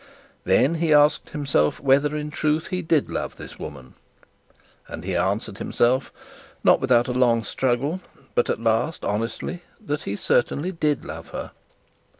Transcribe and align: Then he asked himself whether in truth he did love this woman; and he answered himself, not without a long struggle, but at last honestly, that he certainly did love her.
Then 0.45 0.73
he 0.81 0.95
asked 0.95 1.29
himself 1.29 1.79
whether 1.79 2.15
in 2.15 2.31
truth 2.31 2.69
he 2.69 2.81
did 2.81 3.11
love 3.11 3.35
this 3.35 3.59
woman; 3.59 3.93
and 4.87 5.03
he 5.03 5.15
answered 5.15 5.59
himself, 5.59 6.11
not 6.63 6.81
without 6.81 7.07
a 7.07 7.11
long 7.13 7.43
struggle, 7.43 7.99
but 8.33 8.49
at 8.49 8.59
last 8.59 9.05
honestly, 9.05 9.61
that 9.79 10.01
he 10.01 10.15
certainly 10.15 10.71
did 10.71 11.05
love 11.05 11.27
her. 11.27 11.51